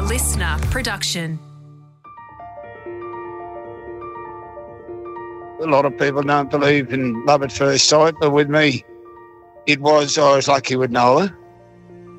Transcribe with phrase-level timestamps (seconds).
[0.00, 1.38] a listener production.
[5.60, 8.82] A lot of people don't believe in love at first sight, but with me,
[9.66, 11.36] it was, I was lucky with Nola.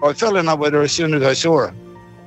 [0.04, 1.74] I fell in love with her as soon as I saw her.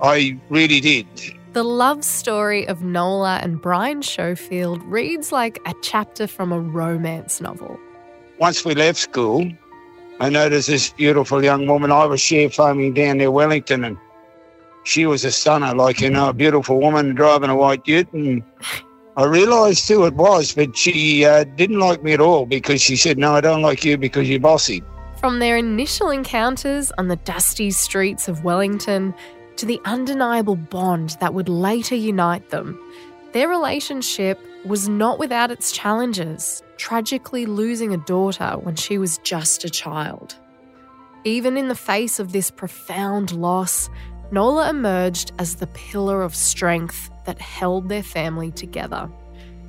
[0.03, 1.07] I really did.
[1.53, 7.41] The love story of Nola and Brian Schloeffel reads like a chapter from a romance
[7.41, 7.79] novel.
[8.41, 9.48] Once we left school,
[10.18, 11.93] I noticed this beautiful young woman.
[11.93, 13.96] I was share foaming down near Wellington, and
[14.84, 18.12] she was a stunner, like, you know, a beautiful woman driving a white ute.
[18.12, 18.43] And
[19.16, 22.97] I realised who it was, but she uh, didn't like me at all because she
[22.97, 24.83] said, No, I don't like you because you're bossy.
[25.19, 29.15] From their initial encounters on the dusty streets of Wellington
[29.57, 32.79] to the undeniable bond that would later unite them,
[33.32, 39.65] their relationship was not without its challenges, tragically losing a daughter when she was just
[39.65, 40.37] a child.
[41.24, 43.88] Even in the face of this profound loss,
[44.30, 49.09] Nola emerged as the pillar of strength that held their family together.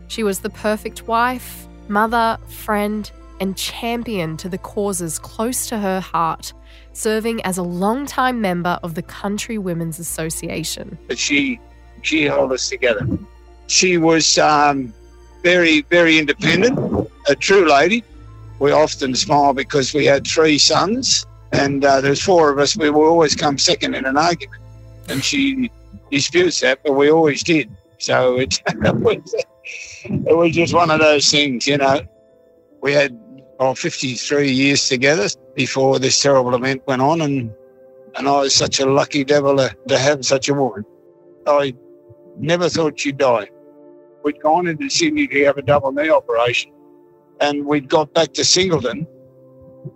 [0.07, 5.99] She was the perfect wife, mother, friend, and champion to the causes close to her
[5.99, 6.53] heart,
[6.93, 10.97] serving as a long-time member of the Country Women's Association.
[11.15, 11.59] She,
[12.01, 13.05] she held us together.
[13.67, 14.93] She was um,
[15.43, 18.03] very, very independent, a true lady.
[18.59, 21.25] We often smile because we had three sons,
[21.55, 22.75] and uh, there's four of us.
[22.75, 24.61] We will always come second in an argument,
[25.09, 25.71] and she
[26.11, 27.69] disputes that, but we always did.
[27.97, 32.01] So it, it, was, just one of those things, you know.
[32.81, 33.17] We had
[33.59, 37.53] oh, 53 years together before this terrible event went on, and
[38.15, 40.85] and I was such a lucky devil to, to have such a woman.
[41.47, 41.73] I
[42.37, 43.49] never thought she'd die.
[44.23, 46.71] We'd gone into Sydney to have a double knee operation,
[47.39, 49.05] and we'd got back to Singleton,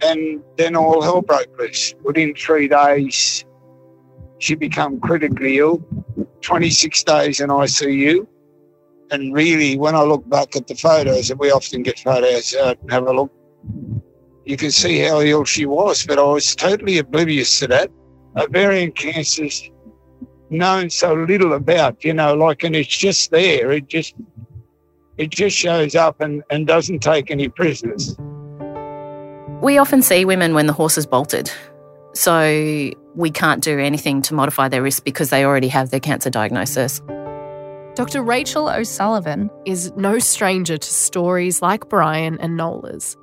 [0.01, 1.93] and then all hell broke loose.
[2.03, 3.45] Within three days,
[4.39, 5.83] she became critically ill.
[6.41, 8.25] 26 days in ICU.
[9.11, 12.79] And really, when I look back at the photos, and we often get photos out
[12.81, 13.31] and have a look,
[14.45, 17.91] you can see how ill she was, but I was totally oblivious to that.
[18.37, 19.69] Ovarian cancer's
[20.49, 23.71] known so little about, you know, like, and it's just there.
[23.71, 24.15] It just,
[25.17, 28.15] it just shows up and, and doesn't take any prisoners.
[29.61, 31.51] We often see women when the horse is bolted.
[32.13, 36.29] So we can't do anything to modify their risk because they already have their cancer
[36.29, 37.01] diagnosis.
[37.95, 38.23] Dr.
[38.23, 43.17] Rachel O'Sullivan is no stranger to stories like Brian and Nola's.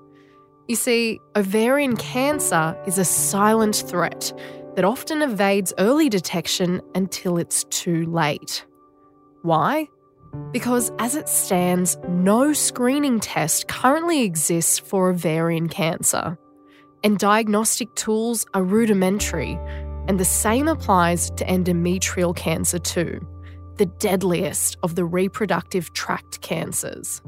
[0.68, 4.38] You see, ovarian cancer is a silent threat
[4.74, 8.66] that often evades early detection until it's too late.
[9.40, 9.88] Why?
[10.52, 16.38] Because as it stands, no screening test currently exists for ovarian cancer.
[17.04, 19.58] And diagnostic tools are rudimentary,
[20.08, 23.20] and the same applies to endometrial cancer too,
[23.76, 27.20] the deadliest of the reproductive tract cancers.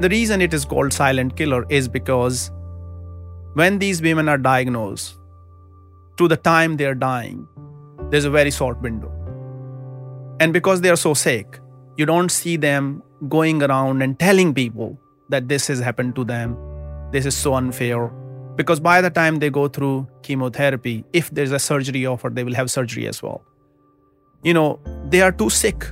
[0.00, 2.50] The reason it is called silent killer is because
[3.54, 5.16] when these women are diagnosed,
[6.16, 7.46] to the time they're dying,
[8.10, 9.10] there's a very short window.
[10.40, 11.60] And because they are so sick,
[11.96, 14.98] you don't see them going around and telling people
[15.28, 16.56] that this has happened to them,
[17.12, 18.08] this is so unfair.
[18.56, 22.54] Because by the time they go through chemotherapy, if there's a surgery offered, they will
[22.54, 23.42] have surgery as well.
[24.42, 25.86] You know, they are too sick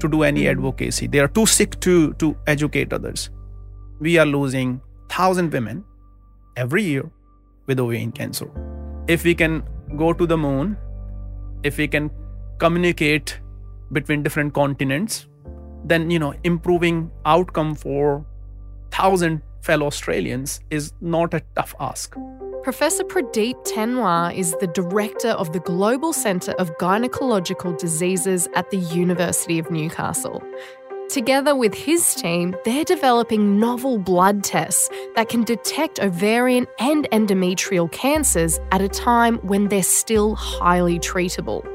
[0.00, 1.06] to do any advocacy.
[1.06, 3.30] They are too sick to, to educate others.
[4.00, 5.84] We are losing 1,000 women
[6.56, 7.10] every year
[7.66, 8.50] with ovarian cancer.
[9.06, 9.62] If we can
[9.96, 10.76] go to the moon,
[11.62, 12.10] if we can
[12.58, 13.40] communicate
[13.92, 15.27] between different continents,
[15.84, 18.24] then you know improving outcome for
[18.90, 22.16] thousand fellow Australians is not a tough ask.
[22.62, 28.78] Professor Pradeep Tanwar is the director of the Global Centre of Gynecological Diseases at the
[28.78, 30.42] University of Newcastle.
[31.08, 37.90] Together with his team, they're developing novel blood tests that can detect ovarian and endometrial
[37.90, 41.66] cancers at a time when they're still highly treatable.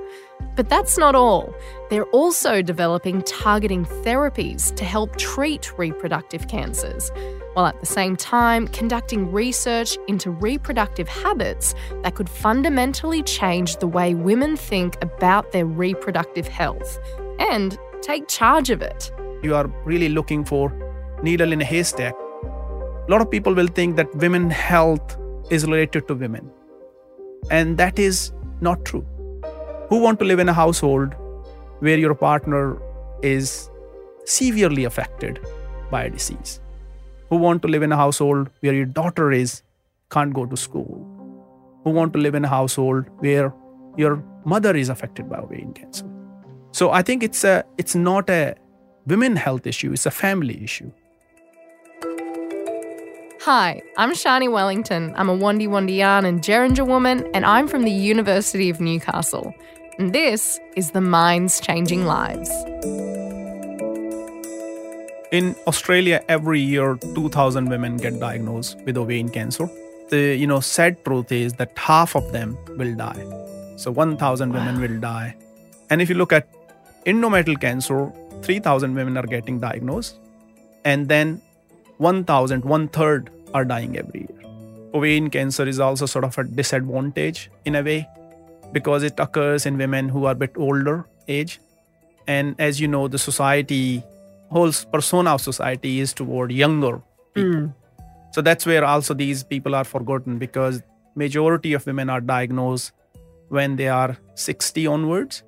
[0.55, 1.53] But that's not all.
[1.89, 7.11] They're also developing targeting therapies to help treat reproductive cancers,
[7.53, 11.73] while at the same time conducting research into reproductive habits
[12.03, 16.99] that could fundamentally change the way women think about their reproductive health
[17.39, 19.11] and take charge of it.
[19.41, 20.71] You are really looking for
[21.23, 22.13] needle in a haystack.
[22.43, 25.17] A lot of people will think that women health
[25.49, 26.49] is related to women.
[27.51, 29.05] And that is not true
[29.89, 31.13] who want to live in a household
[31.79, 32.77] where your partner
[33.21, 33.69] is
[34.25, 35.39] severely affected
[35.91, 36.59] by a disease?
[37.29, 39.61] Who want to live in a household where your daughter is
[40.09, 41.09] can't go to school?
[41.83, 43.53] Who want to live in a household where
[43.97, 46.05] your mother is affected by ovarian cancer?
[46.71, 48.55] So I think it's a it's not a
[49.05, 50.91] women health issue, it's a family issue.
[53.45, 55.13] Hi, I'm Shahni Wellington.
[55.17, 59.53] I'm a Wandi Wandiyan and Geringer woman, and I'm from the University of Newcastle.
[59.99, 62.49] And this is the Minds Changing Lives.
[65.33, 69.69] In Australia, every year, 2,000 women get diagnosed with ovarian cancer.
[70.07, 73.25] The you know sad truth is that half of them will die.
[73.75, 75.35] So 1,000 women will die.
[75.89, 76.47] And if you look at
[77.05, 78.09] endometrial cancer,
[78.41, 80.17] 3,000 women are getting diagnosed,
[80.85, 81.41] and then
[81.97, 84.51] 1,000, one third are dying every year.
[84.93, 88.07] Ovarian cancer is also sort of a disadvantage in a way
[88.71, 91.59] because it occurs in women who are a bit older age.
[92.27, 94.03] And as you know, the society,
[94.49, 97.01] whole persona of society is toward younger
[97.33, 97.73] people.
[98.33, 100.81] So that's where also these people are forgotten because
[101.15, 102.91] majority of women are diagnosed
[103.49, 105.43] when they are 60 onwards.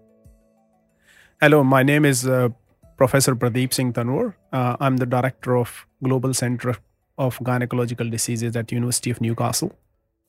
[1.42, 2.50] Hello, my name is uh,
[2.96, 4.36] Professor Pradeep Singh Tanwar.
[4.54, 6.76] Uh, I'm the director of Global Center
[7.18, 9.72] of Gynecological Diseases at University of Newcastle.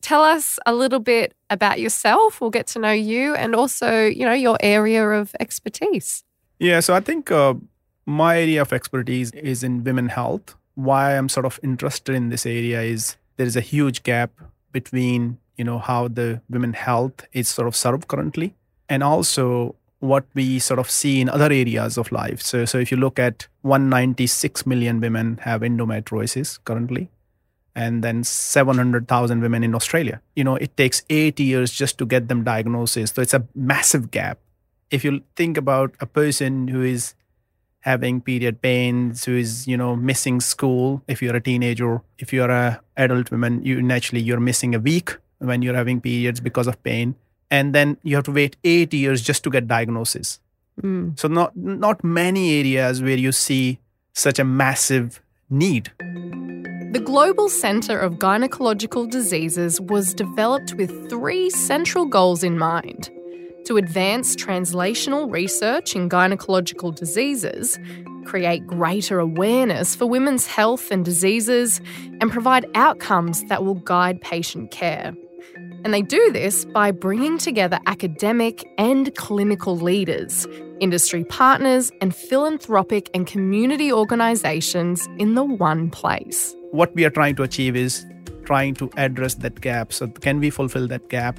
[0.02, 2.40] Tell us a little bit about yourself.
[2.40, 6.22] We'll get to know you and also, you know, your area of expertise.
[6.58, 7.54] Yeah, so I think uh,
[8.06, 10.54] my area of expertise is in women health.
[10.74, 14.30] Why I'm sort of interested in this area is there is a huge gap
[14.72, 18.54] between you know how the women health is sort of served currently,
[18.88, 22.42] and also what we sort of see in other areas of life.
[22.42, 27.10] So, so if you look at 196 million women have endometriosis currently,
[27.76, 30.22] and then 700,000 women in Australia.
[30.34, 33.10] You know, it takes eight years just to get them diagnosis.
[33.10, 34.38] So it's a massive gap.
[34.90, 37.14] If you think about a person who is
[37.80, 42.50] having period pains, who is, you know, missing school, if you're a teenager, if you're
[42.50, 46.82] a adult woman, you naturally you're missing a week when you're having periods because of
[46.82, 47.14] pain.
[47.50, 50.40] And then you have to wait eight years just to get diagnosis.
[50.80, 51.10] Hmm.
[51.16, 53.78] So not not many areas where you see
[54.12, 55.92] such a massive need.
[56.92, 63.10] The Global Centre of Gynecological Diseases was developed with three central goals in mind
[63.66, 67.78] to advance translational research in gynecological diseases,
[68.24, 71.80] create greater awareness for women's health and diseases,
[72.20, 75.12] and provide outcomes that will guide patient care.
[75.86, 80.44] And they do this by bringing together academic and clinical leaders,
[80.80, 86.56] industry partners, and philanthropic and community organisations in the one place.
[86.72, 88.04] What we are trying to achieve is
[88.44, 89.92] trying to address that gap.
[89.92, 91.38] So, can we fulfill that gap?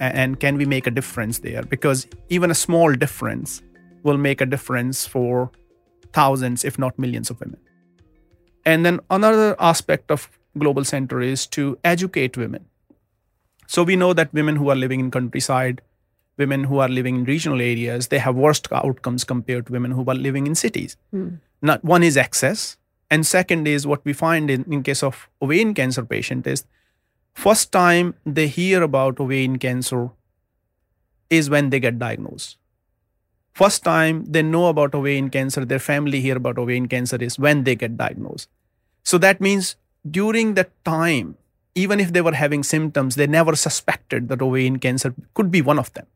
[0.00, 1.62] And can we make a difference there?
[1.62, 3.60] Because even a small difference
[4.02, 5.50] will make a difference for
[6.14, 7.60] thousands, if not millions, of women.
[8.64, 12.64] And then another aspect of Global Center is to educate women.
[13.66, 15.80] So we know that women who are living in countryside,
[16.36, 20.04] women who are living in regional areas, they have worse outcomes compared to women who
[20.06, 20.96] are living in cities.
[21.10, 21.36] Hmm.
[21.62, 22.76] Not one is access,
[23.10, 26.64] and second is what we find in, in case of ovarian cancer patient is
[27.32, 30.10] first time they hear about ovarian cancer
[31.30, 32.58] is when they get diagnosed.
[33.52, 37.64] First time they know about ovarian cancer, their family hear about ovarian cancer is when
[37.64, 38.48] they get diagnosed.
[39.04, 39.76] So that means
[40.10, 41.36] during that time,
[41.74, 45.78] even if they were having symptoms, they never suspected that ovarian cancer could be one
[45.78, 46.06] of them.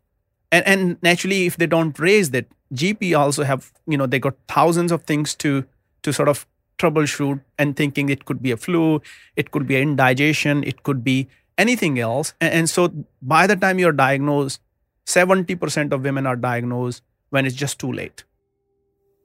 [0.50, 4.36] And, and naturally, if they don't raise that, GP also have, you know, they got
[4.46, 5.65] thousands of things to
[6.03, 6.46] to sort of
[6.79, 9.03] troubleshoot and thinking it could be a flu,
[9.34, 12.34] it could be indigestion, it could be anything else.
[12.41, 14.60] And, and so by the time you're diagnosed,
[15.06, 18.24] 70% of women are diagnosed when it's just too late.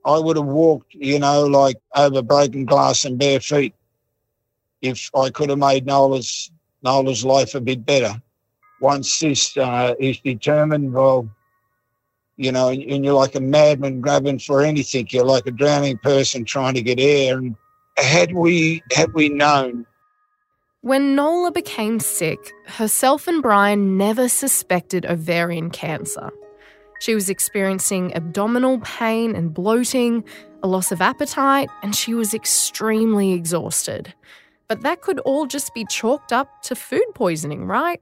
[0.06, 3.74] I would have walked, you know, like over broken glass and bare feet
[4.84, 6.52] if I could have made Nola's
[6.84, 8.22] Nola's life a bit better.
[8.82, 11.30] Once this uh, is determined, well,
[12.36, 15.08] you know, and, and you're like a madman grabbing for anything.
[15.10, 17.38] You're like a drowning person trying to get air.
[17.38, 17.56] And
[17.98, 19.86] had we had we known
[20.82, 26.30] When Nola became sick, herself and Brian never suspected ovarian cancer.
[27.00, 30.26] She was experiencing abdominal pain and bloating,
[30.62, 34.14] a loss of appetite, and she was extremely exhausted.
[34.74, 38.02] But that could all just be chalked up to food poisoning, right?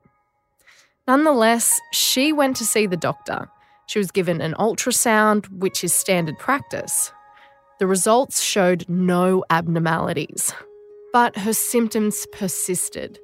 [1.05, 3.49] Nonetheless, she went to see the doctor.
[3.87, 7.11] She was given an ultrasound, which is standard practice.
[7.79, 10.53] The results showed no abnormalities,
[11.11, 13.19] but her symptoms persisted.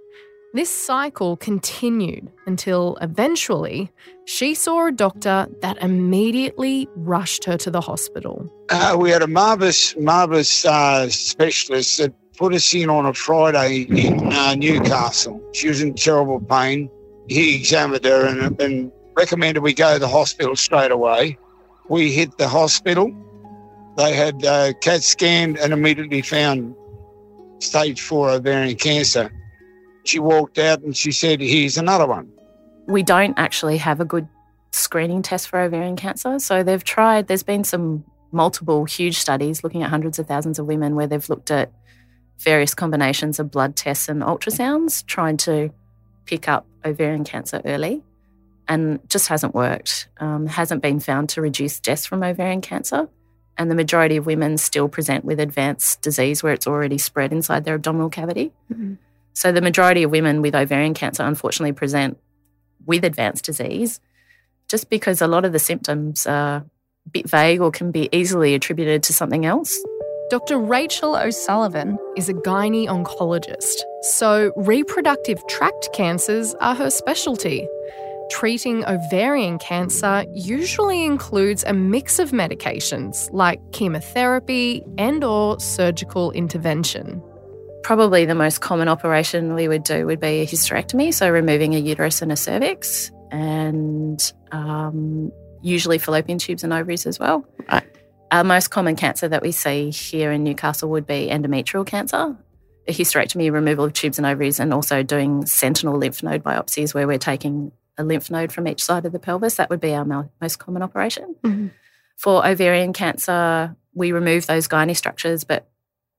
[0.54, 3.90] This cycle continued until eventually
[4.26, 8.52] she saw a doctor that immediately rushed her to the hospital.
[8.72, 13.82] uh, we had a marvelous, marvelous uh, specialist that put us in on a Friday
[13.90, 15.42] in uh, Newcastle.
[15.54, 16.90] She was in terrible pain.
[17.28, 21.38] He examined her and, and recommended we go to the hospital straight away.
[21.90, 23.12] We hit the hospital.
[23.98, 26.76] They had uh, CAT scanned and immediately found
[27.60, 29.32] stage four ovarian cancer.
[30.06, 32.32] She walked out and she said, Here's another one.
[32.86, 34.28] We don't actually have a good
[34.72, 36.40] screening test for ovarian cancer.
[36.40, 40.68] So they've tried, there's been some multiple huge studies looking at hundreds of thousands of
[40.68, 41.72] women where they've looked at
[42.40, 45.72] various combinations of blood tests and ultrasounds trying to
[46.26, 48.04] pick up ovarian cancer early
[48.68, 50.08] and just hasn't worked.
[50.20, 53.08] Um, hasn't been found to reduce deaths from ovarian cancer.
[53.58, 57.66] And the majority of women still present with advanced disease where it's already spread inside
[57.66, 58.52] their abdominal cavity.
[58.72, 58.96] Mm-hmm.
[59.34, 62.18] So the majority of women with ovarian cancer unfortunately present
[62.86, 64.00] with advanced disease
[64.68, 66.66] just because a lot of the symptoms are
[67.06, 69.78] a bit vague or can be easily attributed to something else.
[70.30, 70.60] Dr.
[70.60, 77.66] Rachel O'Sullivan is a gynae oncologist, so reproductive tract cancers are her specialty.
[78.30, 87.24] Treating ovarian cancer usually includes a mix of medications like chemotherapy and or surgical intervention.
[87.84, 91.80] Probably the most common operation we would do would be a hysterectomy, so removing a
[91.80, 95.32] uterus and a cervix, and um,
[95.62, 97.46] usually fallopian tubes and ovaries as well.
[97.72, 97.86] Right.
[98.32, 102.36] Our most common cancer that we see here in Newcastle would be endometrial cancer,
[102.88, 107.08] a hysterectomy, removal of tubes and ovaries, and also doing sentinel lymph node biopsies where
[107.08, 109.56] we're taking a lymph node from each side of the pelvis.
[109.56, 111.36] That would be our most common operation.
[111.42, 111.68] Mm-hmm.
[112.18, 115.70] For ovarian cancer, we remove those gynae structures, but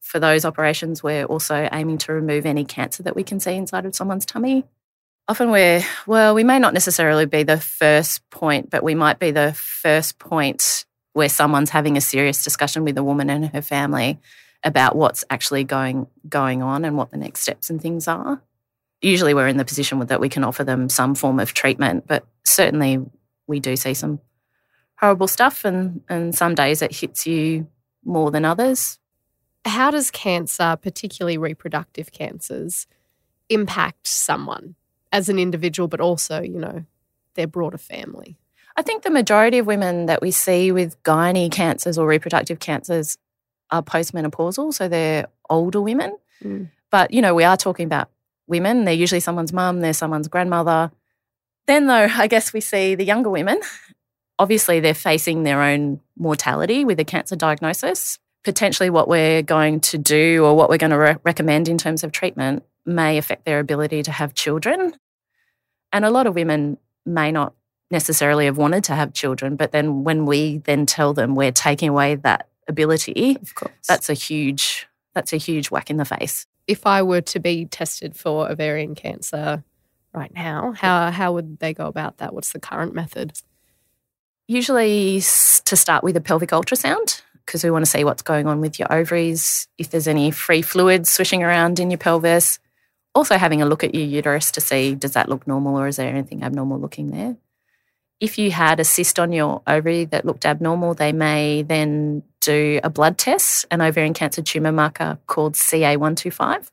[0.00, 3.84] for those operations, we're also aiming to remove any cancer that we can see inside
[3.84, 4.64] of someone's tummy.
[5.28, 9.30] Often we're, well, we may not necessarily be the first point, but we might be
[9.30, 10.86] the first point
[11.18, 14.20] where someone's having a serious discussion with a woman and her family
[14.62, 18.40] about what's actually going going on and what the next steps and things are.
[19.02, 22.24] Usually we're in the position that we can offer them some form of treatment, but
[22.44, 23.04] certainly
[23.48, 24.20] we do see some
[25.00, 27.66] horrible stuff and, and some days it hits you
[28.04, 29.00] more than others.
[29.64, 32.86] How does cancer, particularly reproductive cancers,
[33.48, 34.76] impact someone
[35.10, 36.84] as an individual, but also, you know,
[37.34, 38.36] their broader family?
[38.78, 43.18] I think the majority of women that we see with gynae cancers or reproductive cancers
[43.72, 46.16] are postmenopausal, so they're older women.
[46.44, 46.70] Mm.
[46.88, 48.08] But, you know, we are talking about
[48.46, 48.84] women.
[48.84, 50.92] They're usually someone's mum, they're someone's grandmother.
[51.66, 53.60] Then, though, I guess we see the younger women.
[54.38, 58.20] Obviously, they're facing their own mortality with a cancer diagnosis.
[58.44, 62.04] Potentially, what we're going to do or what we're going to re- recommend in terms
[62.04, 64.94] of treatment may affect their ability to have children.
[65.92, 67.54] And a lot of women may not
[67.90, 71.88] necessarily have wanted to have children, but then when we then tell them we're taking
[71.88, 73.72] away that ability, of course.
[73.86, 76.46] that's a huge that's a huge whack in the face.
[76.66, 79.64] If I were to be tested for ovarian cancer
[80.12, 82.34] right now, how how would they go about that?
[82.34, 83.32] What's the current method?
[84.46, 88.60] Usually to start with a pelvic ultrasound because we want to see what's going on
[88.60, 92.58] with your ovaries, if there's any free fluids swishing around in your pelvis.
[93.14, 95.96] Also having a look at your uterus to see does that look normal or is
[95.96, 97.36] there anything abnormal looking there
[98.20, 102.80] if you had a cyst on your ovary that looked abnormal, they may then do
[102.82, 106.70] a blood test, an ovarian cancer tumour marker called CA125.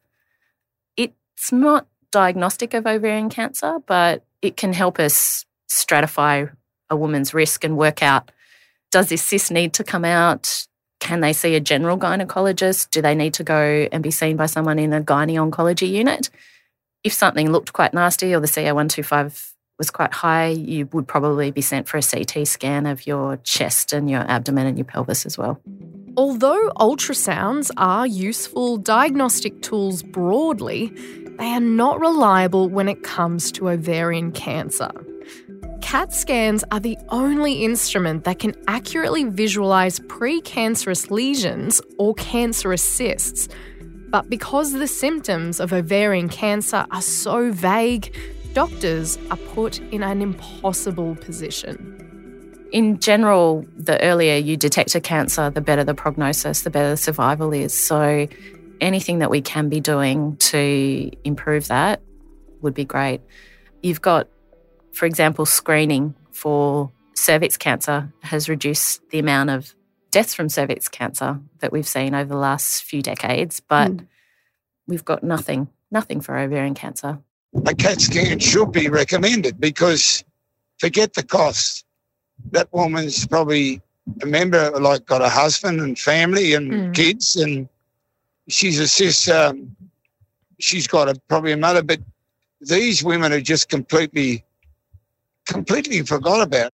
[0.98, 6.52] It's not diagnostic of ovarian cancer, but it can help us stratify
[6.90, 8.32] a woman's risk and work out
[8.96, 10.68] does this cyst need to come out?
[11.02, 12.92] Can they see a general gynecologist?
[12.92, 16.30] Do they need to go and be seen by someone in a gynae oncology unit?
[17.04, 21.62] If something looked quite nasty or the CA125 was quite high, you would probably be
[21.62, 25.38] sent for a CT scan of your chest and your abdomen and your pelvis as
[25.38, 25.60] well.
[26.17, 30.94] Although ultrasounds are useful diagnostic tools broadly,
[31.38, 34.89] they are not reliable when it comes to ovarian cancer.
[35.82, 43.50] CAT scans are the only instrument that can accurately visualise precancerous lesions or cancerous cysts.
[44.10, 48.15] But because the symptoms of ovarian cancer are so vague,
[48.55, 51.91] doctors are put in an impossible position.
[52.71, 56.97] In general, the earlier you detect a cancer, the better the prognosis, the better the
[56.97, 57.77] survival is.
[57.77, 58.27] So,
[58.79, 62.01] anything that we can be doing to improve that
[62.62, 63.21] would be great.
[63.83, 64.29] You've got,
[64.93, 69.75] for example, screening for cervix cancer has reduced the amount of
[70.12, 74.07] deaths from cervix cancer that we've seen over the last few decades, but mm.
[74.88, 77.19] we've got nothing, nothing for ovarian cancer
[77.65, 80.24] a CAT scan should be recommended because
[80.77, 81.85] forget the cost.
[82.51, 83.81] That woman's probably
[84.21, 86.93] a member, like got a husband and family and mm.
[86.93, 87.67] kids, and
[88.47, 89.29] she's a sis.
[89.29, 89.75] Um,
[90.59, 92.00] she's got a probably a mother, but
[92.62, 94.43] these women are just completely,
[95.45, 96.71] completely forgot about.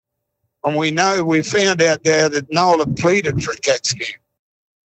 [0.63, 4.07] And we know, we found out there that Nola pleaded for a CAT scan.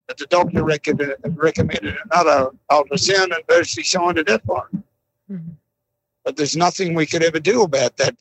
[0.06, 4.84] But the doctor recommended, recommended another ultrasound and virtually signed a death warrant.
[5.30, 5.50] Mm-hmm.
[6.24, 8.16] But there's nothing we could ever do about that.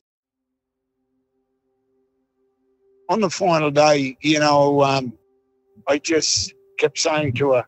[3.10, 5.12] On the final day, you know, um,
[5.86, 7.64] I just kept saying to her,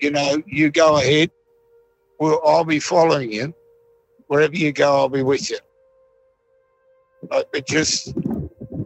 [0.00, 1.30] you know, you go ahead.
[2.20, 3.54] Well, I'll be following you.
[4.26, 5.58] Wherever you go, I'll be with you.
[7.28, 8.12] But just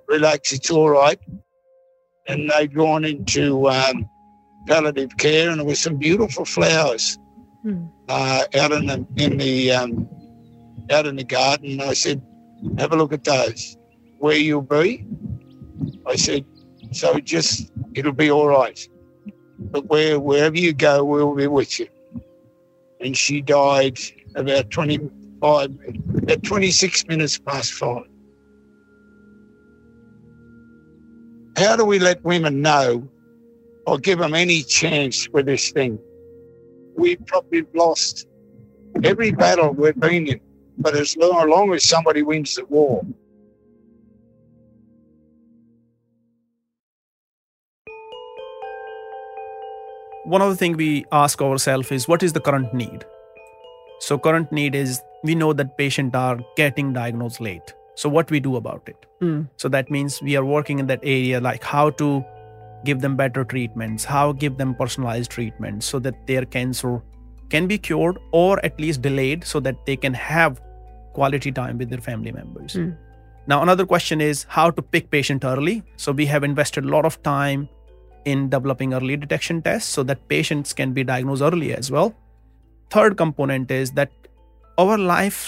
[0.06, 1.18] relax, it's all right.
[2.28, 4.08] And they'd gone into um,
[4.66, 7.18] palliative care, and there were some beautiful flowers
[7.62, 7.86] hmm.
[8.08, 10.08] uh, out in the in the um,
[10.90, 11.80] out in the garden.
[11.80, 12.22] I said,
[12.78, 13.76] "Have a look at those.
[14.18, 15.06] Where you'll be."
[16.06, 16.44] I said,
[16.92, 18.88] "So just it'll be all right."
[19.70, 21.88] but where, wherever you go, we'll be with you.
[23.00, 23.98] And she died
[24.34, 25.70] about 25,
[26.22, 28.04] about 26 minutes past five.
[31.56, 33.08] How do we let women know
[33.86, 35.98] or give them any chance with this thing?
[36.96, 38.26] We've probably lost
[39.04, 40.40] every battle we've been in,
[40.78, 43.02] but as long as somebody wins the war,
[50.24, 53.04] one of the things we ask ourselves is what is the current need?
[54.00, 57.74] So current need is we know that patients are getting diagnosed late.
[57.94, 59.06] So what we do about it?
[59.22, 59.48] Mm.
[59.56, 62.24] so that means we are working in that area like how to
[62.84, 67.00] give them better treatments how give them personalized treatments so that their cancer
[67.54, 70.60] can be cured or at least delayed so that they can have
[71.12, 72.74] quality time with their family members.
[72.74, 72.96] Mm.
[73.50, 75.82] now another question is how to pick patient early.
[75.96, 77.68] So we have invested a lot of time
[78.24, 82.14] in developing early detection tests so that patients can be diagnosed early as well.
[82.90, 84.12] Third component is that
[84.78, 85.40] our life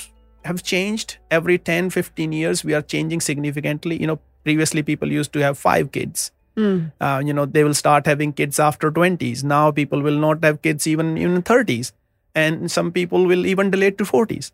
[0.45, 1.19] have changed.
[1.31, 4.01] Every 10 15 years we are changing significantly.
[4.01, 6.93] You know previously people used to have five kids mm.
[7.01, 10.63] uh, you know they will start having kids after 20s now people will not have
[10.63, 11.93] kids even in 30s
[12.35, 14.53] and some people will even delay to 40s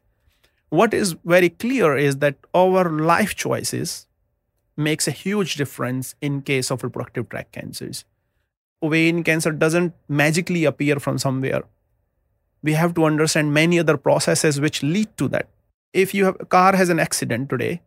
[0.68, 4.06] what is very clear is that our life choices
[4.76, 8.04] makes a huge difference in case of reproductive tract cancers
[8.82, 11.62] ovarian cancer doesn't magically appear from somewhere.
[12.62, 15.48] We have to understand many other processes which lead to that.
[15.92, 17.82] If you have a car has an accident today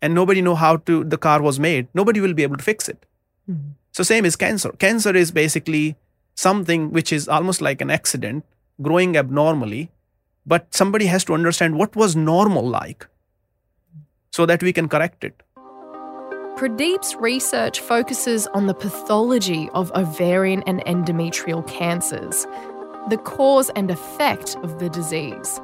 [0.00, 2.88] and nobody know how to the car was made, nobody will be able to fix
[2.88, 3.06] it.
[3.92, 4.70] So same is cancer.
[4.72, 5.96] Cancer is basically
[6.34, 8.44] something which is almost like an accident
[8.82, 9.90] growing abnormally,
[10.46, 13.06] but somebody has to understand what was normal like
[14.32, 15.42] so that we can correct it.
[16.56, 22.46] Pradeep's research focuses on the pathology of ovarian and endometrial cancers,
[23.10, 25.60] the cause and effect of the disease.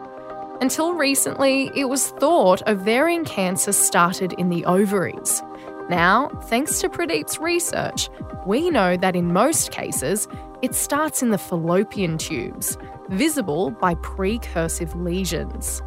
[0.60, 5.42] Until recently, it was thought ovarian cancer started in the ovaries.
[5.88, 8.08] Now, thanks to Pradeep's research,
[8.46, 10.28] we know that in most cases,
[10.62, 12.76] it starts in the fallopian tubes,
[13.08, 15.82] visible by precursive lesions.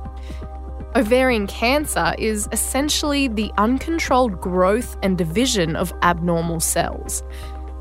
[0.95, 7.23] Ovarian cancer is essentially the uncontrolled growth and division of abnormal cells.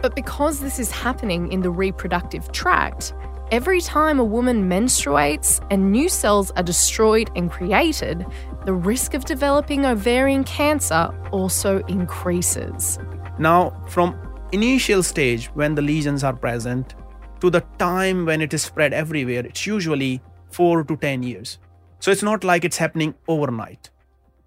[0.01, 3.12] But because this is happening in the reproductive tract,
[3.51, 8.27] every time a woman menstruates and new cells are destroyed and created,
[8.64, 12.98] the risk of developing ovarian cancer also increases.
[13.38, 14.16] Now, from
[14.53, 16.94] initial stage when the lesions are present
[17.40, 20.20] to the time when it is spread everywhere, it's usually
[20.51, 21.59] 4 to 10 years.
[21.98, 23.90] So it's not like it's happening overnight.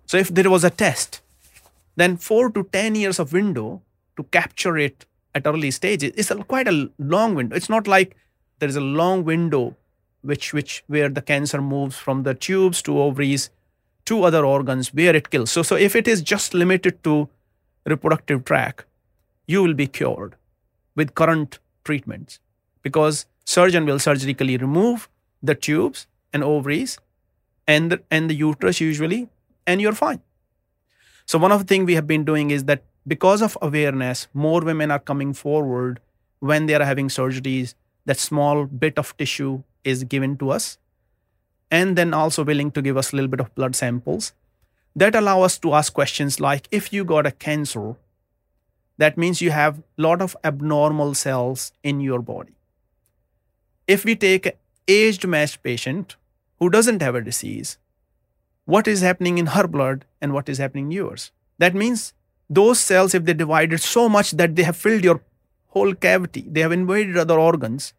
[0.05, 1.21] So if there was a test,
[1.95, 3.81] then four to 10 years of window
[4.17, 7.55] to capture it at early stages is quite a long window.
[7.55, 8.15] It's not like
[8.59, 9.75] there is a long window
[10.21, 13.49] which which where the cancer moves from the tubes to ovaries
[14.05, 15.51] to other organs where it kills.
[15.51, 17.29] So so if it is just limited to
[17.85, 18.85] reproductive tract,
[19.47, 20.35] you will be cured
[20.95, 22.39] with current treatments.
[22.81, 25.09] Because surgeon will surgically remove
[25.41, 26.97] the tubes and ovaries
[27.67, 29.29] and the, and the uterus usually
[29.67, 30.21] and you're fine.
[31.25, 34.61] So one of the things we have been doing is that because of awareness more
[34.61, 35.99] women are coming forward
[36.39, 37.73] when they are having surgeries
[38.05, 40.77] that small bit of tissue is given to us
[41.71, 44.33] and then also willing to give us a little bit of blood samples
[44.95, 47.95] that allow us to ask questions like if you got a cancer
[48.97, 52.55] that means you have a lot of abnormal cells in your body
[53.87, 54.53] if we take an
[54.87, 56.15] aged matched patient
[56.59, 57.77] who doesn't have a disease,
[58.65, 61.31] what is happening in her blood and what is happening in yours.
[61.59, 62.13] That means
[62.49, 65.21] those cells, if they divided so much that they have filled your
[65.67, 67.93] whole cavity, they have invaded other organs,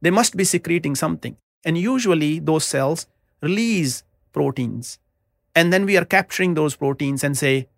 [0.00, 1.36] they must be secreting something.
[1.64, 3.06] And usually those cells
[3.40, 4.98] release proteins.
[5.54, 7.68] And then we are capturing those proteins and say,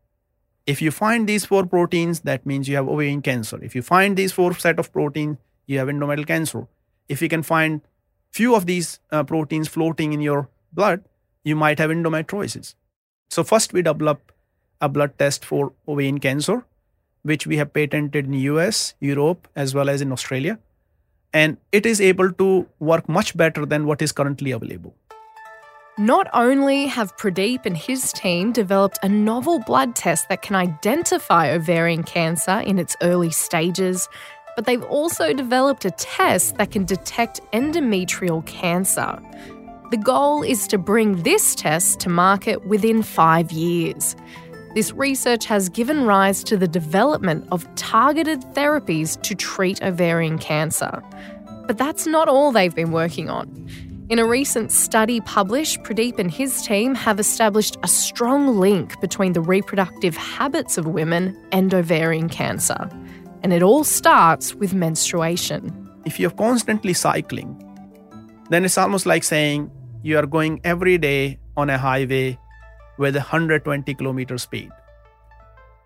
[0.67, 3.59] If you find these four proteins, that means you have ovarian cancer.
[3.63, 6.67] If you find these four set of proteins, you have endometrial cancer.
[7.09, 7.81] If you can find
[8.31, 11.05] few of these uh, proteins floating in your blood,
[11.43, 12.75] you might have endometriosis.
[13.31, 14.33] So first we develop
[14.81, 16.65] a blood test for ovarian cancer,
[17.23, 20.59] which we have patented in US, Europe, as well as in Australia.
[21.35, 24.95] And it is able to work much better than what is currently available.
[25.99, 31.51] Not only have Pradeep and his team developed a novel blood test that can identify
[31.51, 34.09] ovarian cancer in its early stages,
[34.57, 39.21] but they've also developed a test that can detect endometrial cancer.
[39.91, 44.17] The goal is to bring this test to market within five years.
[44.75, 51.01] This research has given rise to the development of targeted therapies to treat ovarian cancer.
[51.69, 53.47] But that's not all they've been working on.
[54.11, 59.33] In a recent study published, Pradeep and his team have established a strong link between
[59.33, 62.91] the reproductive habits of women and ovarian cancer.
[63.45, 65.71] And it all starts with menstruation.
[66.05, 67.57] If you're constantly cycling,
[68.51, 69.71] then it's almost like saying
[70.03, 72.39] you are going every day on a highway
[72.99, 74.71] with 120 kilometer speed.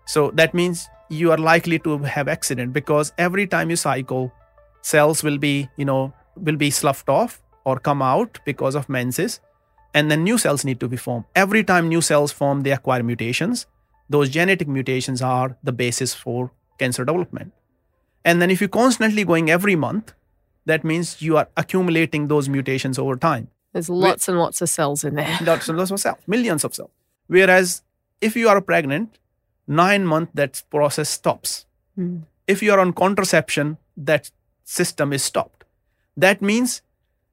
[0.05, 4.31] So that means you are likely to have accident because every time you cycle,
[4.81, 9.39] cells will be, you know, will be sloughed off or come out because of menses,
[9.93, 11.25] and then new cells need to be formed.
[11.35, 13.67] Every time new cells form, they acquire mutations.
[14.09, 17.53] Those genetic mutations are the basis for cancer development.
[18.25, 20.13] And then if you're constantly going every month,
[20.65, 23.49] that means you are accumulating those mutations over time.
[23.73, 25.37] There's lots and lots of cells in there.
[25.41, 26.89] Lots and lots of cells, millions of cells.
[27.29, 27.83] Whereas
[28.21, 29.19] if you are pregnant,
[29.67, 31.65] nine month that process stops.
[31.97, 32.23] Mm.
[32.47, 34.31] If you are on contraception, that
[34.63, 35.63] system is stopped.
[36.17, 36.81] That means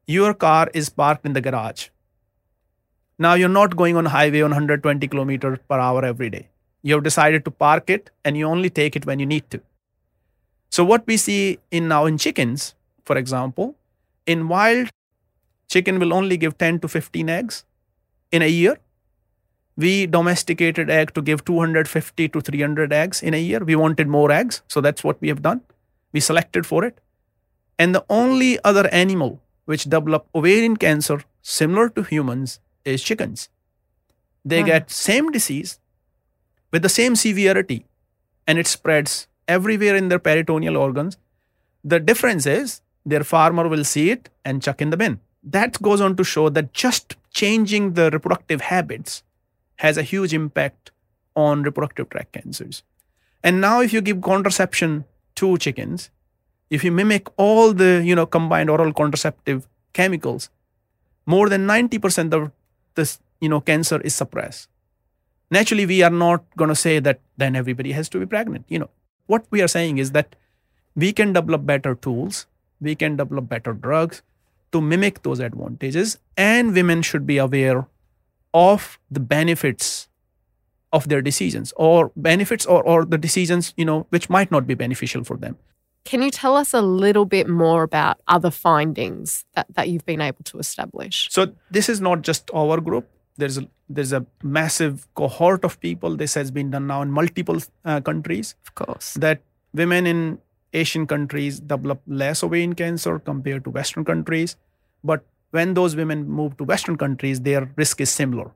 [0.06, 1.88] your car is parked in the garage.
[3.18, 6.50] Now you're not going on highway on 120 kilometers per hour every day.
[6.82, 9.62] You have decided to park it and you only take it when you need to.
[10.68, 13.76] So what we see in now in chickens, for example,
[14.26, 14.90] in wild
[15.68, 17.64] chicken will only give 10 to 15 eggs
[18.30, 18.78] in a year
[19.76, 23.60] we domesticated egg to give 250 to 300 eggs in a year.
[23.62, 25.60] We wanted more eggs so that's what we have done.
[26.12, 27.00] We selected for it.
[27.78, 33.48] And the only other animal which develop ovarian cancer similar to humans is chickens.
[34.44, 34.66] They Hmm.
[34.66, 35.78] get same disease
[36.72, 37.84] with the same severity
[38.46, 41.18] and it spreads everywhere in their peritoneal organs.
[41.84, 45.20] The difference is their farmer will see it and chuck in the bin.
[45.42, 49.22] That goes on to show that just changing the reproductive habits
[49.76, 50.90] has a huge impact
[51.34, 52.82] on reproductive tract cancers.
[53.42, 55.04] And now if you give contraception
[55.36, 56.10] to chickens,
[56.70, 60.50] if you mimic all the, you know, combined oral contraceptive chemicals,
[61.26, 62.50] more than 90% of
[62.94, 64.68] this, you know, cancer is suppressed.
[65.50, 68.64] Naturally, we are not going to say that then everybody has to be pregnant.
[68.68, 68.90] You know,
[69.26, 70.34] what we are saying is that
[70.96, 72.46] we can develop better tools,
[72.80, 74.22] we can develop better drugs
[74.72, 77.86] to mimic those advantages, and women should be aware
[78.56, 80.08] of the benefits
[80.92, 84.74] of their decisions or benefits or, or the decisions you know which might not be
[84.74, 85.56] beneficial for them.
[86.04, 90.20] Can you tell us a little bit more about other findings that, that you've been
[90.20, 91.28] able to establish?
[91.30, 93.10] so this is not just our group.
[93.36, 96.16] There's a there's a massive cohort of people.
[96.16, 98.54] This has been done now in multiple uh, countries.
[98.66, 99.14] Of course.
[99.26, 99.42] that
[99.80, 100.20] women in
[100.78, 104.56] asian countries develop less ovarian cancer compared to western countries.
[105.10, 105.24] But
[105.58, 108.48] when those women move to western countries their risk is similar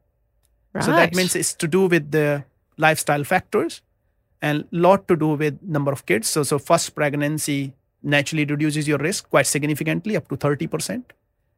[0.73, 0.85] Right.
[0.85, 2.45] So that means it's to do with the
[2.77, 3.83] lifestyle factors
[4.41, 6.29] and a lot to do with number of kids.
[6.29, 11.03] So so first pregnancy naturally reduces your risk quite significantly up to 30%.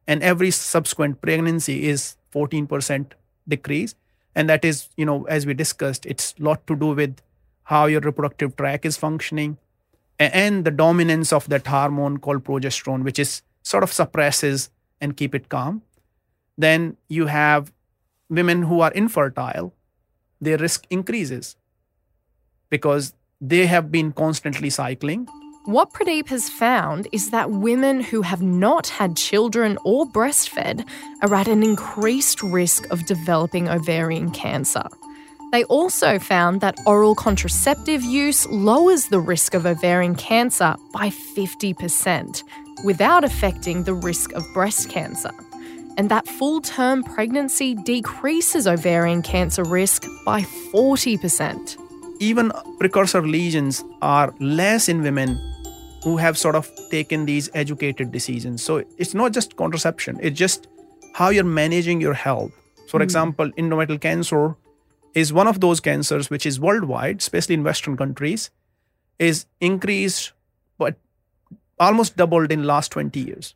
[0.07, 3.11] And every subsequent pregnancy is 14%
[3.47, 3.95] decrease.
[4.35, 7.21] And that is, you know, as we discussed, it's a lot to do with
[7.65, 9.57] how your reproductive tract is functioning
[10.19, 14.69] and the dominance of that hormone called progesterone, which is sort of suppresses
[15.03, 15.81] and keep it calm.
[16.57, 17.73] Then you have
[18.29, 19.73] women who are infertile,
[20.39, 21.55] their risk increases
[22.69, 25.27] because they have been constantly cycling.
[25.65, 30.87] What Pradeep has found is that women who have not had children or breastfed
[31.21, 34.87] are at an increased risk of developing ovarian cancer.
[35.51, 42.43] They also found that oral contraceptive use lowers the risk of ovarian cancer by 50%
[42.83, 45.31] without affecting the risk of breast cancer.
[45.97, 51.77] And that full term pregnancy decreases ovarian cancer risk by 40%.
[52.19, 55.39] Even precursor lesions are less in women
[56.03, 58.63] who have sort of taken these educated decisions.
[58.63, 60.67] So it's not just contraception, it's just
[61.13, 62.51] how you're managing your health.
[62.89, 63.03] For hmm.
[63.03, 64.55] example, endometrial cancer
[65.13, 68.49] is one of those cancers which is worldwide, especially in Western countries,
[69.19, 70.33] is increased
[70.77, 70.97] but
[71.87, 73.53] almost doubled in last 20 years.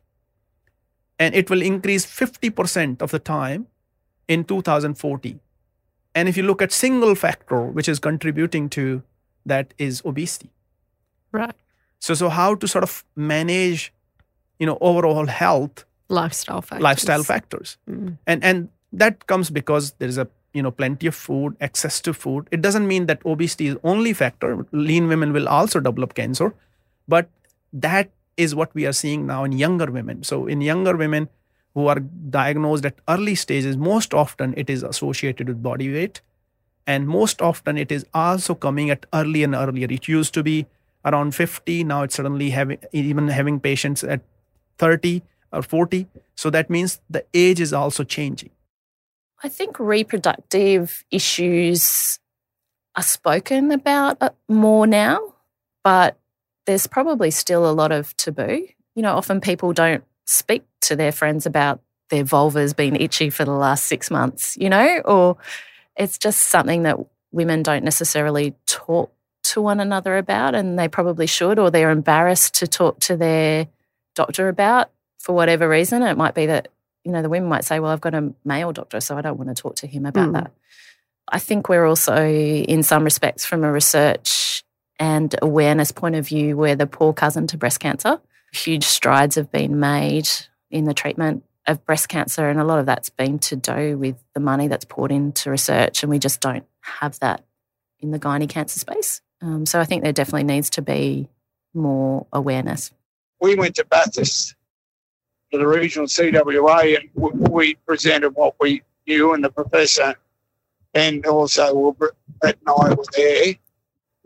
[1.18, 3.66] And it will increase 50% of the time
[4.28, 5.38] in 2040.
[6.14, 9.02] And if you look at single factor which is contributing to
[9.54, 10.50] that is obesity.
[11.32, 11.54] Right.
[12.06, 13.92] So so how to sort of manage,
[14.58, 15.84] you know, overall health
[16.16, 16.82] Lifestyle factors.
[16.84, 18.12] lifestyle factors Mm.
[18.34, 18.68] and and
[19.00, 20.26] that comes because there is a
[20.58, 24.12] you know plenty of food access to food it doesn't mean that obesity is only
[24.20, 24.52] factor
[24.86, 26.48] lean women will also develop cancer
[27.16, 27.28] but
[27.88, 30.22] that is what we are seeing now in younger women.
[30.22, 31.28] So in younger women
[31.74, 36.22] who are diagnosed at early stages most often it is associated with body weight.
[36.86, 39.88] And most often it is also coming at early and earlier.
[39.90, 40.66] It used to be
[41.04, 44.20] around 50 now it's suddenly having even having patients at
[44.78, 45.22] 30
[45.52, 48.50] or 40 so that means the age is also changing.
[49.42, 52.20] I think reproductive issues
[52.94, 55.34] are spoken about uh, more now,
[55.84, 56.16] but
[56.68, 58.68] there's probably still a lot of taboo.
[58.94, 63.46] You know, often people don't speak to their friends about their vulvas being itchy for
[63.46, 65.38] the last six months, you know, or
[65.96, 66.98] it's just something that
[67.32, 69.10] women don't necessarily talk
[69.44, 73.66] to one another about and they probably should, or they're embarrassed to talk to their
[74.14, 76.02] doctor about for whatever reason.
[76.02, 76.68] It might be that
[77.04, 79.38] you know, the women might say, well, I've got a male doctor, so I don't
[79.38, 80.32] want to talk to him about Mm.
[80.34, 80.50] that.
[81.30, 84.62] I think we're also, in some respects, from a research
[84.98, 88.20] and awareness point of view, we're the poor cousin to breast cancer.
[88.52, 90.28] Huge strides have been made
[90.70, 94.16] in the treatment of breast cancer, and a lot of that's been to do with
[94.34, 97.44] the money that's poured into research, and we just don't have that
[98.00, 99.20] in the gynae cancer space.
[99.42, 101.28] Um, so I think there definitely needs to be
[101.74, 102.90] more awareness.
[103.40, 104.54] we went to Bathurst
[105.52, 110.14] to the regional CWA and we presented what we knew and the professor
[110.94, 113.54] and also Wilbert and I were there.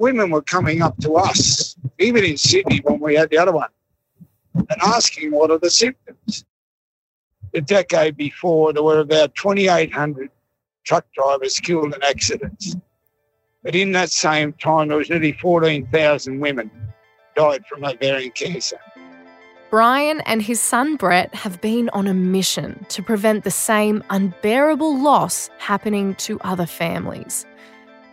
[0.03, 3.69] Women were coming up to us, even in Sydney when we had the other one,
[4.57, 6.45] and asking what are the symptoms.
[7.53, 10.29] The decade before, there were about 2,800
[10.83, 12.75] truck drivers killed in accidents.
[13.63, 16.69] But in that same time, there was nearly 14,000 women
[17.37, 18.81] died from ovarian cancer.
[19.71, 25.01] Brian and his son Brett have been on a mission to prevent the same unbearable
[25.01, 27.47] loss happening to other families.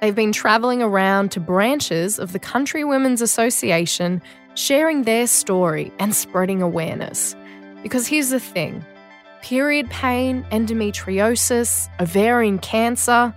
[0.01, 4.21] They've been travelling around to branches of the Country Women's Association,
[4.55, 7.35] sharing their story and spreading awareness.
[7.83, 8.85] Because here's the thing
[9.41, 13.33] period pain, endometriosis, ovarian cancer,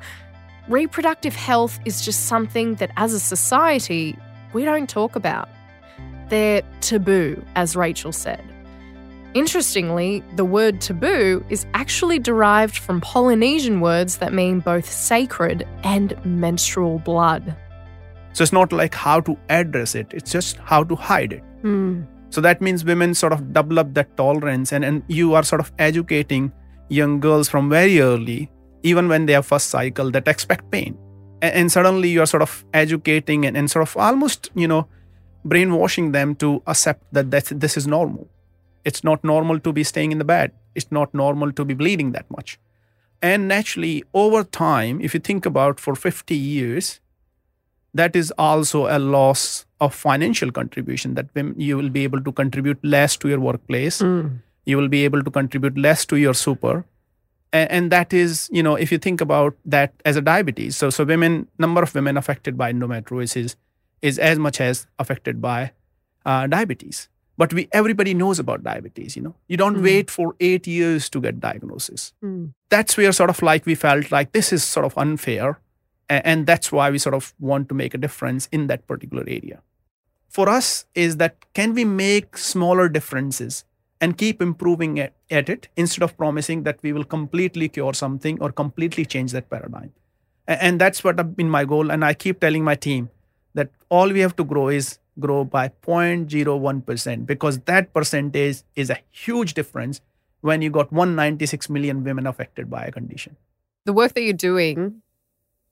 [0.69, 4.17] reproductive health is just something that as a society
[4.53, 5.49] we don't talk about.
[6.29, 8.52] They're taboo, as Rachel said.
[9.35, 16.15] Interestingly, the word taboo is actually derived from Polynesian words that mean both sacred and
[16.25, 17.57] menstrual blood.
[18.35, 21.43] so it's not like how to address it it's just how to hide it.
[21.63, 22.03] Hmm.
[22.31, 25.71] So that means women sort of develop that tolerance and, and you are sort of
[25.79, 26.51] educating
[26.89, 28.51] young girls from very early
[28.83, 30.97] even when they have first cycle that expect pain.
[31.43, 34.89] And, and suddenly you are sort of educating and, and sort of almost you know
[35.45, 38.29] brainwashing them to accept that that's, this is normal
[38.85, 40.53] it's not normal to be staying in the bed.
[40.75, 42.59] It's not normal to be bleeding that much.
[43.21, 47.01] And naturally over time if you think about for 50 years
[47.95, 52.79] that is also a loss of financial contribution that you will be able to contribute
[52.83, 54.01] less to your workplace
[54.65, 56.85] you will be able to contribute less to your super.
[57.53, 60.91] And, and that is you know if you think about that as a diabetes so
[60.91, 63.57] so women number of women affected by endometriosis
[64.01, 65.73] is as much as affected by
[66.25, 67.09] uh, diabetes
[67.43, 69.35] but we everybody knows about diabetes you know.
[69.55, 69.87] You don't Mm.
[69.91, 72.05] wait for 8 years to get diagnosis.
[72.77, 75.51] That's where sort of like we felt like this is sort of unfair
[76.31, 79.61] and that's why we sort of want to make a difference in that particular area.
[80.39, 80.69] For us
[81.07, 83.65] is that can we make smaller differences
[84.01, 88.41] and keep improving at, at it instead of promising that we will completely cure something
[88.41, 89.93] or completely change that paradigm?
[90.47, 93.11] And that's what have been my goal and i keep telling my team
[93.61, 98.99] that all we have to grow is grow by 0.01% because that percentage is a
[99.11, 100.01] huge difference
[100.41, 103.37] when you got 196 million women affected by a condition
[103.85, 104.99] The work that you're doing hmm?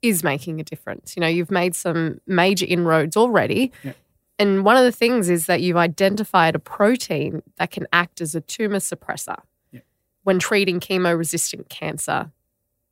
[0.03, 1.17] is making a difference.
[1.17, 3.73] You know, you've made some major inroads already.
[3.83, 3.93] Yeah.
[4.39, 8.35] And one of the things is that you've identified a protein that can act as
[8.35, 9.81] a tumor suppressor Yeah.
[10.25, 12.31] when treating chemo resistant cancer.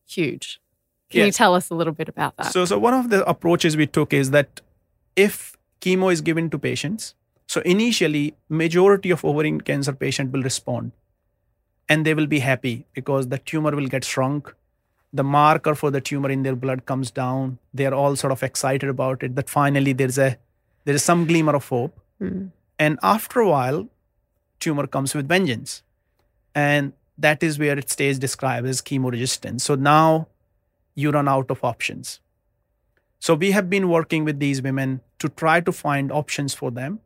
[0.06, 0.60] Huge.
[1.10, 2.52] Can you tell us a little bit about that?
[2.52, 4.60] So, so one of the approaches we took is that
[5.16, 7.14] if chemo is given to patients,
[7.46, 10.92] so initially majority of ovarian cancer patient will respond,
[11.88, 14.54] and they will be happy because the tumor will get shrunk,
[15.12, 17.58] the marker for the tumor in their blood comes down.
[17.72, 19.34] They're all sort of excited about it.
[19.36, 20.36] That finally there's a
[20.84, 21.98] there is some glimmer of hope.
[22.20, 22.50] Mm.
[22.78, 23.88] And after a while,
[24.60, 25.82] tumor comes with vengeance.
[26.54, 29.64] And that is where it stays described as chemo resistance.
[29.64, 30.28] So now
[30.94, 32.20] you run out of options.
[33.18, 37.00] So we have been working with these women to try to find options for them.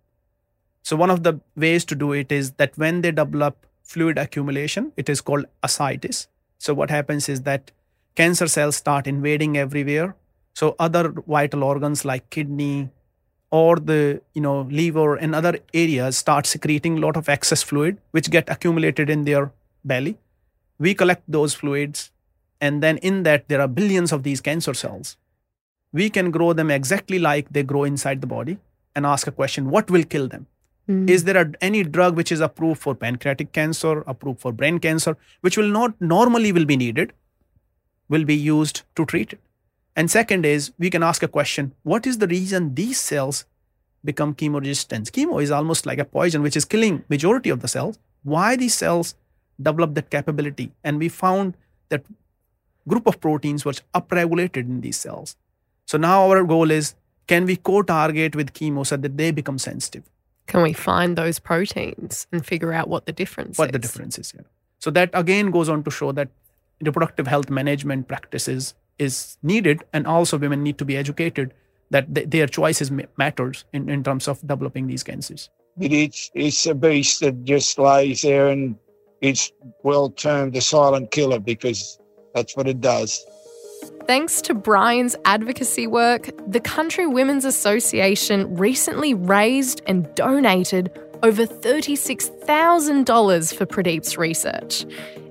[0.83, 4.93] So one of the ways to do it is that when they develop fluid accumulation,
[4.97, 6.29] it is called ascites.
[6.59, 7.71] So what happens is that
[8.15, 10.17] cancer cells start invading everywhere.
[10.55, 12.91] So other vital organs like kidney
[13.51, 17.99] or the you know liver and other areas start secreting a lot of excess fluid
[18.11, 19.53] which get accumulated in their
[19.85, 20.19] belly.
[20.79, 22.11] We collect those fluids
[22.61, 25.17] and then in that there are billions of these cancer cells.
[25.93, 28.59] We can grow them exactly like they grow inside the body
[28.95, 30.47] and ask a question what will kill them?
[30.89, 31.09] Mm.
[31.09, 35.17] Is there a, any drug which is approved for pancreatic cancer, approved for brain cancer,
[35.41, 37.13] which will not normally will be needed,
[38.09, 39.41] will be used to treat it?
[39.95, 43.45] And second is we can ask a question: What is the reason these cells
[44.05, 45.13] become chemo resistant?
[45.13, 47.99] Chemo is almost like a poison which is killing majority of the cells.
[48.23, 49.15] Why these cells
[49.61, 50.73] develop that capability?
[50.83, 51.57] And we found
[51.91, 52.05] that
[52.89, 55.37] group of proteins was upregulated in these cells.
[55.87, 56.95] So now our goal is:
[57.27, 60.05] Can we co-target with chemo so that they become sensitive?
[60.47, 63.73] Can we find those proteins and figure out what the difference what is?
[63.73, 64.43] the difference is yeah.
[64.79, 66.29] so that again goes on to show that
[66.83, 71.55] reproductive health management practices is needed and also women need to be educated
[71.91, 75.49] that th- their choices ma- matters in, in terms of developing these cancers
[75.81, 78.77] It is, it's a beast that just lays there and
[79.21, 79.53] it's
[79.85, 81.99] well termed the silent killer because
[82.35, 83.25] that's what it does.
[84.07, 90.91] Thanks to Brian's advocacy work, the Country Women's Association recently raised and donated
[91.23, 94.85] over $36,000 for Pradeep's research.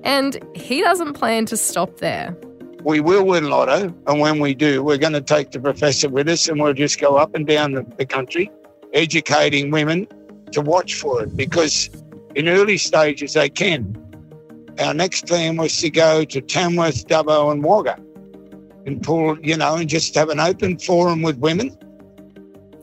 [0.04, 2.34] And he doesn't plan to stop there.
[2.82, 6.28] We will win Lotto, and when we do, we're going to take the professor with
[6.28, 8.50] us and we'll just go up and down the, the country
[8.94, 10.06] educating women
[10.52, 11.90] to watch for it because
[12.34, 13.98] in early stages they can.
[14.78, 18.01] Our next plan was to go to Tamworth, Dubbo, and Wagga
[18.86, 21.76] and pull, you know, and just have an open forum with women.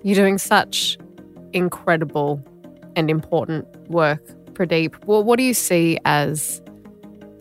[0.03, 0.97] You're doing such
[1.53, 2.41] incredible
[2.95, 4.21] and important work,
[4.53, 4.95] Pradeep.
[5.05, 6.61] Well, what do you see as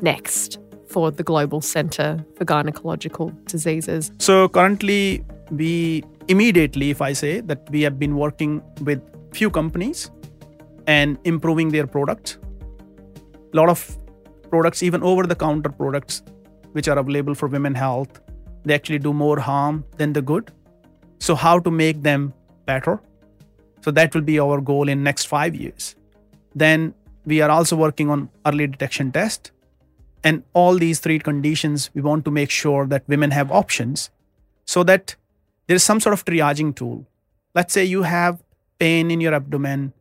[0.00, 4.10] next for the Global Centre for Gynecological Diseases?
[4.18, 9.00] so currently we immediately if i say that we have been working with
[9.32, 10.10] few companies
[10.86, 12.38] and improving their products
[13.52, 13.98] a lot of
[14.50, 16.22] products even over the counter products
[16.72, 18.20] which are available for women health
[18.64, 20.50] they actually do more harm than the good.
[21.18, 22.32] So how to make them
[22.66, 23.00] better?
[23.82, 25.94] So that will be our goal in next 5 years.
[26.54, 26.94] Then
[27.24, 29.50] we are also working on early detection test.
[30.24, 34.10] And all these three conditions we want to make sure that women have options
[34.64, 35.14] so that
[35.66, 37.06] there's some sort of triaging tool.
[37.54, 38.42] Let's say you have
[38.78, 39.92] pain in your abdomen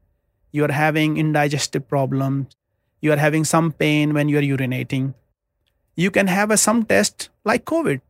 [0.51, 2.55] you are having indigestive problems
[3.01, 5.13] you are having some pain when you are urinating.
[5.95, 8.01] You can have a some test like covid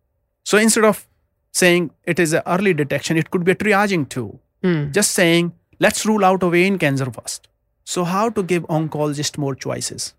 [0.49, 1.05] so instead of
[1.51, 4.39] saying it is an early detection it could be a triaging tool.
[4.63, 4.91] Mm.
[4.97, 5.51] just saying
[5.85, 7.47] let's rule out ovarian cancer first.
[7.83, 10.13] So how to give oncologists more choices?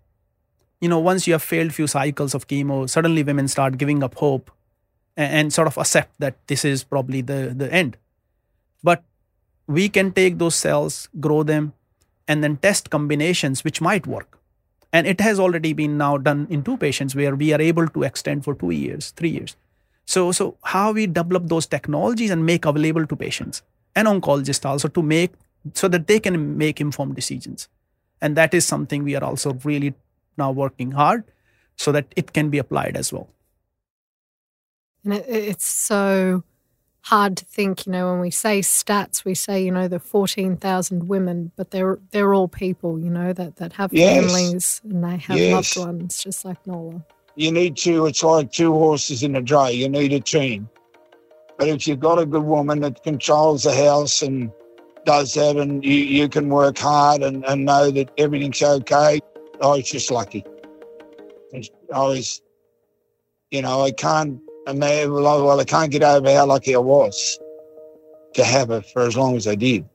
[0.81, 4.15] You know once you have failed few cycles of chemo suddenly women start giving up
[4.15, 4.51] hope
[5.17, 7.97] and, and sort of accept that this is probably the the end.
[8.83, 9.03] But
[9.67, 11.73] we can take those cells grow them
[12.27, 14.37] and then test combinations which might work.
[14.93, 18.03] And it has already been now done in two patients where we are able to
[18.11, 19.57] extend for two years three years
[20.13, 23.61] so so how we develop those technologies and make available to patients
[23.95, 25.33] and oncologists also to make
[25.81, 27.67] so that they can make informed decisions
[28.21, 29.93] and that is something we are also really
[30.37, 31.23] now working hard
[31.85, 33.27] so that it can be applied as well
[35.03, 36.43] And it, it's so
[37.03, 41.07] hard to think, you know, when we say stats, we say, you know, the 14,000
[41.07, 44.15] women, but they're they're all people, you know, that, that have Yes.
[44.15, 45.77] families and they have Yes.
[45.77, 47.05] loved ones, just like Nola.
[47.35, 49.73] You need to, it's like two horses in a dray.
[49.73, 50.69] You need a team.
[51.57, 54.51] But if you've got a good woman that controls the house and
[55.05, 59.19] does that and you, you can work hard and, and know that everything's okay,
[59.61, 60.45] oh, I was just lucky.
[61.53, 62.41] I was,
[63.51, 67.39] you know, I can't, I well, well, I can't get over how lucky I was
[68.35, 69.87] to have her for as long as I did.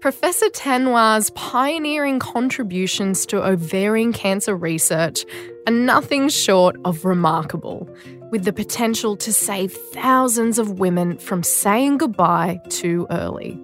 [0.00, 5.24] Professor Tanwar's pioneering contributions to ovarian cancer research
[5.66, 7.88] are nothing short of remarkable,
[8.30, 13.58] with the potential to save thousands of women from saying goodbye too early.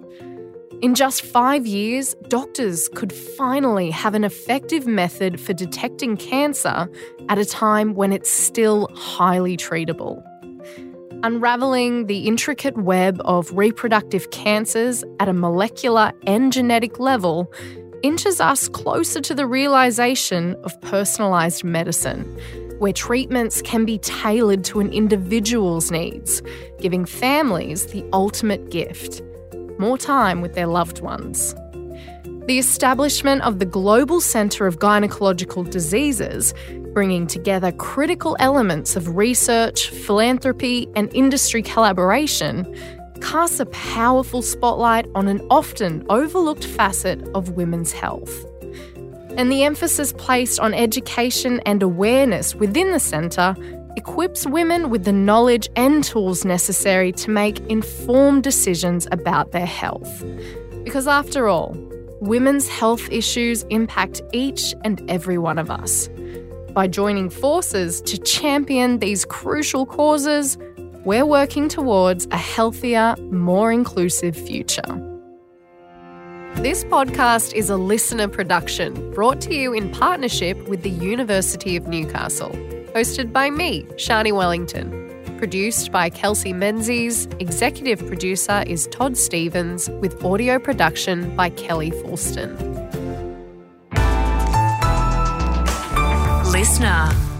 [0.81, 6.89] In just five years, doctors could finally have an effective method for detecting cancer
[7.29, 10.25] at a time when it's still highly treatable.
[11.25, 17.53] Unravelling the intricate web of reproductive cancers at a molecular and genetic level
[18.03, 22.25] inches us closer to the realisation of personalised medicine,
[22.81, 26.43] where treatments can be tailored to an individual's needs,
[26.81, 29.23] giving families the ultimate gift
[29.79, 31.55] more time with their loved ones.
[32.47, 36.53] The establishment of the Global Centre of Gynecological Diseases,
[36.93, 42.67] bringing together critical elements of research, philanthropy, and industry collaboration,
[43.21, 48.45] casts a powerful spotlight on an often overlooked facet of women's health.
[49.37, 53.57] And the emphasis placed on education and awareness within the centre
[53.97, 60.25] equips women with the knowledge and tools necessary to make informed decisions about their health.
[60.85, 61.77] Because after all,
[62.21, 66.09] women's health issues impact each and every one of us.
[66.73, 70.57] By joining forces to champion these crucial causes,
[71.05, 74.83] we're working towards a healthier, more inclusive future.
[76.57, 81.89] This podcast is a listener production brought to you in partnership with the University of
[81.89, 82.51] Newcastle.
[82.95, 84.99] Hosted by me, Shahni Wellington.
[85.37, 87.27] Produced by Kelsey Menzies.
[87.39, 92.82] Executive producer is Todd Stevens, with audio production by Kelly Fulston.
[96.63, 97.32] Listener.